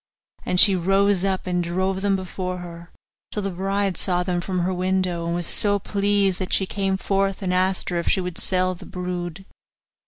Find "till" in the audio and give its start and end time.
3.31-3.43